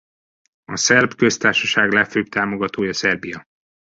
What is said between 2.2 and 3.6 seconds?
támogatója Szerbia.